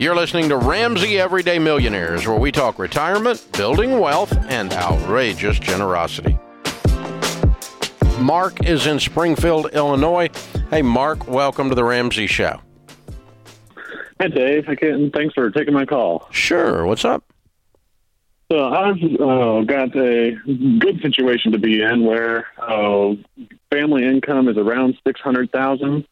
[0.00, 6.38] You're listening to Ramsey Everyday Millionaires, where we talk retirement, building wealth, and outrageous generosity.
[8.20, 10.28] Mark is in Springfield, Illinois.
[10.70, 12.60] Hey, Mark, welcome to the Ramsey Show.
[14.20, 14.66] Hi, Dave.
[14.78, 16.28] Ken, thanks for taking my call.
[16.30, 16.86] Sure.
[16.86, 17.24] What's up?
[18.52, 20.36] So I've uh, got a
[20.78, 23.14] good situation to be in where uh,
[23.72, 26.06] family income is around six hundred thousand,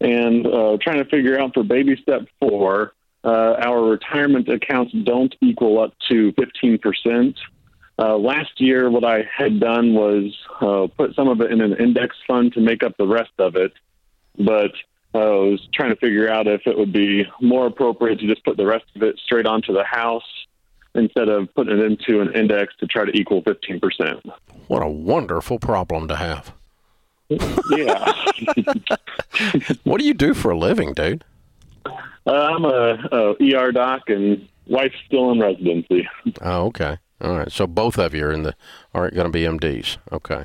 [0.00, 5.34] and uh, trying to figure out for baby step four uh, our retirement accounts don't
[5.40, 7.34] equal up to 15%.
[7.98, 11.74] Uh, last year, what I had done was uh, put some of it in an
[11.76, 13.72] index fund to make up the rest of it.
[14.38, 14.72] But
[15.14, 18.44] uh, I was trying to figure out if it would be more appropriate to just
[18.44, 20.22] put the rest of it straight onto the house
[20.94, 24.20] instead of putting it into an index to try to equal 15%.
[24.68, 26.52] What a wonderful problem to have.
[27.28, 28.12] yeah.
[29.84, 31.24] what do you do for a living, dude?
[32.28, 36.06] Uh, I'm a, a ER doc, and wife's still in residency.
[36.42, 36.98] Oh, okay.
[37.20, 37.50] All right.
[37.50, 38.54] So both of you are in the
[38.94, 39.96] are going to be MDs.
[40.12, 40.44] Okay.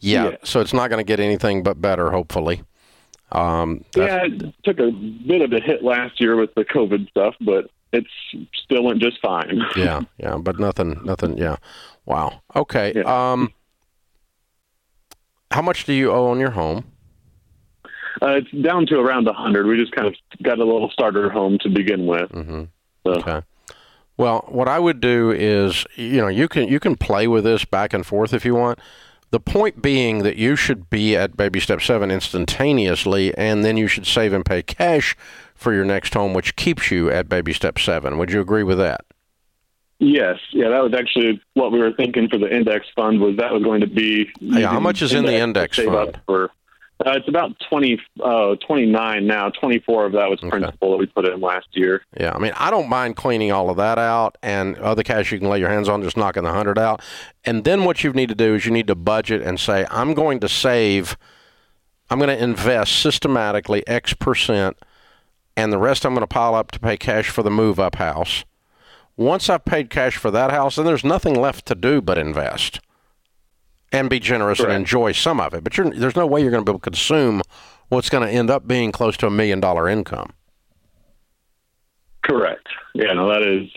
[0.00, 0.30] Yeah.
[0.30, 0.36] yeah.
[0.42, 2.64] So it's not going to get anything but better, hopefully.
[3.32, 7.34] Um, yeah, it took a bit of a hit last year with the COVID stuff,
[7.40, 8.10] but it's
[8.62, 9.62] still went just fine.
[9.76, 11.38] yeah, yeah, but nothing, nothing.
[11.38, 11.56] Yeah.
[12.06, 12.42] Wow.
[12.54, 12.92] Okay.
[12.94, 13.32] Yeah.
[13.32, 13.52] Um,
[15.50, 16.84] how much do you owe on your home?
[18.24, 19.66] Uh, it's down to around a hundred.
[19.66, 22.30] We just kind of got a little starter home to begin with.
[22.30, 22.64] Mm-hmm.
[23.06, 23.12] So.
[23.12, 23.42] Okay.
[24.16, 27.64] Well, what I would do is, you know, you can you can play with this
[27.64, 28.78] back and forth if you want.
[29.30, 33.88] The point being that you should be at baby step seven instantaneously, and then you
[33.88, 35.16] should save and pay cash
[35.54, 38.16] for your next home, which keeps you at baby step seven.
[38.16, 39.04] Would you agree with that?
[39.98, 43.20] Yes, yeah, that was actually what we were thinking for the index fund.
[43.20, 44.30] Was that was going to be?
[44.40, 46.20] Yeah, how much is in the index fund?
[46.26, 46.50] For
[47.00, 49.50] uh, it's about 20, uh, 29 now.
[49.50, 52.04] 24 of that was principal that we put in last year.
[52.18, 55.38] Yeah, I mean, I don't mind cleaning all of that out and other cash you
[55.38, 57.02] can lay your hands on, just knocking the 100 out.
[57.44, 60.14] And then what you need to do is you need to budget and say, I'm
[60.14, 61.16] going to save,
[62.10, 64.76] I'm going to invest systematically X percent,
[65.56, 67.96] and the rest I'm going to pile up to pay cash for the move up
[67.96, 68.44] house.
[69.16, 72.80] Once I've paid cash for that house, then there's nothing left to do but invest
[73.92, 74.72] and be generous Correct.
[74.72, 75.64] and enjoy some of it.
[75.64, 77.42] But there's no way you're going to be able to consume
[77.88, 80.32] what's going to end up being close to a million dollar income.
[82.22, 82.66] Correct.
[82.94, 83.70] Yeah, no, that is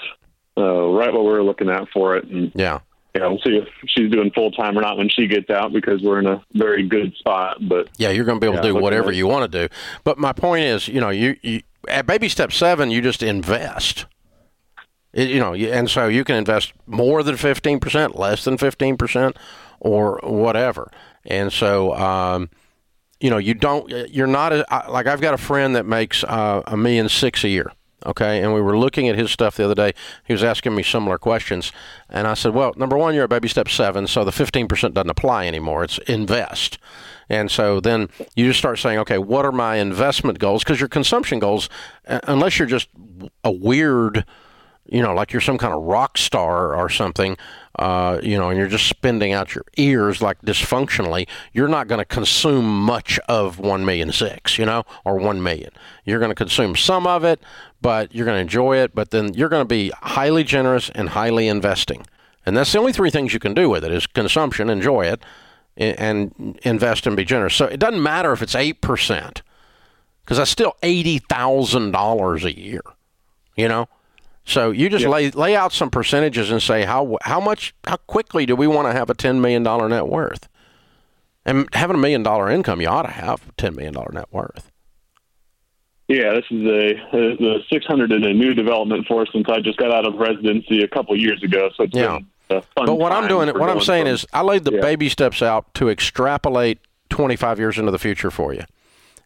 [0.58, 2.26] uh, right what we are looking at for it.
[2.26, 2.80] And yeah.
[3.16, 6.02] Yeah, we'll see if she's doing full time or not when she gets out because
[6.04, 7.58] we're in a very good spot.
[7.68, 9.74] But yeah, you're going to be able yeah, to do whatever you want to do.
[10.04, 14.06] But my point is, you know, you, you at baby step seven, you just invest.
[15.18, 19.36] You know, and so you can invest more than fifteen percent, less than fifteen percent,
[19.80, 20.92] or whatever.
[21.26, 22.50] And so, um,
[23.20, 26.62] you know, you don't, you're not a, like I've got a friend that makes uh,
[26.68, 27.72] a million six a year.
[28.06, 29.92] Okay, and we were looking at his stuff the other day.
[30.24, 31.72] He was asking me similar questions,
[32.10, 35.10] and I said, "Well, number one, you're at baby step seven, so the 15% doesn't
[35.10, 35.84] apply anymore.
[35.84, 36.78] It's invest."
[37.28, 40.90] And so then you just start saying, "Okay, what are my investment goals?" Because your
[40.90, 41.70] consumption goals,
[42.06, 42.88] unless you're just
[43.44, 44.26] a weird
[44.90, 47.38] you know, like you're some kind of rock star or something,
[47.78, 52.00] uh, you know, and you're just spending out your ears like dysfunctionally, you're not going
[52.00, 55.72] to consume much of one million six, you know, or one million.
[56.06, 57.42] You're going to consume some of it,
[57.82, 58.96] but you're going to enjoy it.
[58.96, 62.06] But then you're going to be highly generous and highly investing,
[62.46, 65.22] and that's the only three things you can do with it: is consumption, enjoy it,
[65.76, 67.56] and invest and be generous.
[67.56, 69.42] So it doesn't matter if it's eight percent,
[70.24, 72.82] because that's still eighty thousand dollars a year,
[73.56, 73.90] you know
[74.48, 78.46] so you just lay lay out some percentages and say how how much how quickly
[78.46, 80.48] do we want to have a ten million dollar net worth?
[81.46, 84.28] And having a million dollar income, you ought to have a ten million dollar net
[84.32, 84.72] worth.
[86.08, 89.60] Yeah, this is a, the six hundred in a new development for us since I
[89.60, 91.70] just got out of residency a couple years ago.
[91.76, 92.20] So yeah.
[92.48, 94.82] but what I'm doing, what I'm saying from, is, I laid the yeah.
[94.82, 98.64] baby steps out to extrapolate 25 years into the future for you.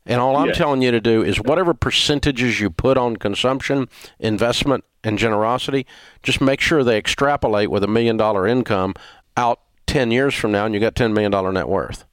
[0.04, 0.54] And all I'm yeah.
[0.54, 3.88] telling you to do is whatever percentages you put on consumption,
[4.20, 5.86] investment, and generosity,
[6.24, 8.94] just make sure they extrapolate with a million dollar income
[9.38, 12.06] out 10 years from now and you got $10 million net worth.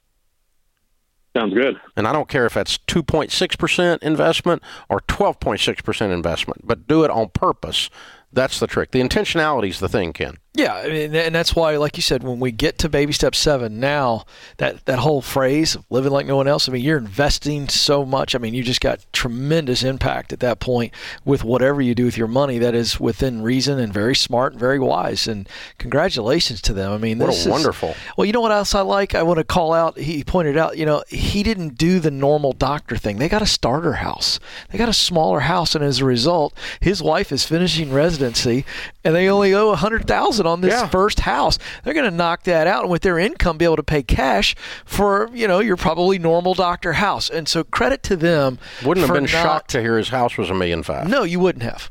[1.37, 1.81] Sounds good.
[1.97, 7.29] And I don't care if that's 2.6% investment or 12.6% investment, but do it on
[7.29, 7.91] purpose.
[8.33, 8.91] That's the trick.
[8.91, 10.39] The intentionality is the thing, Ken.
[10.55, 13.37] Yeah, I mean, and that's why, like you said, when we get to baby step
[13.37, 14.25] seven, now
[14.57, 18.35] that that whole phrase "living like no one else," I mean, you're investing so much.
[18.35, 20.93] I mean, you just got tremendous impact at that point
[21.25, 22.59] with whatever you do with your money.
[22.59, 25.29] That is within reason and very smart and very wise.
[25.29, 25.49] And
[25.79, 26.91] congratulations to them.
[26.91, 27.95] I mean, what this a is, wonderful.
[28.17, 29.15] Well, you know what else I like?
[29.15, 29.97] I want to call out.
[29.97, 33.19] He pointed out, you know, he didn't do the normal doctor thing.
[33.19, 34.41] They got a starter house.
[34.71, 39.15] They got a smaller house, and as a result, his wife is finishing residency, and
[39.15, 40.89] they only owe a hundred thousand on this Yeah.
[40.89, 41.59] first house.
[41.85, 44.55] They're going to knock that out, and with their income, be able to pay cash
[44.85, 47.31] for you know your probably normal doctor house.
[47.31, 48.59] And so credit to them.
[48.85, 51.09] Wouldn't have been not- shocked to hear his house was a million five.
[51.09, 51.91] No, you wouldn't have.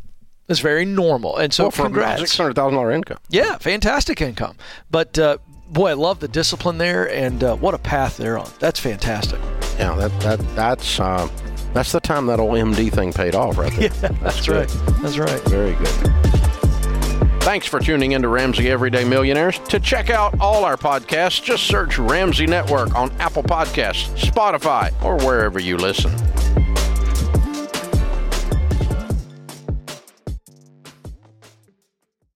[0.49, 2.21] It's very normal, and so well, for congrats.
[2.21, 3.17] six hundred thousand dollar income.
[3.29, 4.55] Yeah, fantastic income.
[4.89, 5.39] But uh,
[5.69, 8.49] boy, I love the discipline there, and uh, what a path they're on.
[8.59, 9.39] That's fantastic.
[9.77, 11.27] Yeah, that that that's uh,
[11.73, 13.89] that's the time that old MD thing paid off right there.
[14.01, 14.67] Yeah, that's, right.
[15.01, 15.41] That's right.
[15.49, 15.87] Very good.
[17.43, 19.57] Thanks for tuning in to Ramsey Everyday Millionaires.
[19.69, 25.15] To check out all our podcasts, just search Ramsey Network on Apple Podcasts, Spotify, or
[25.25, 26.11] wherever you listen.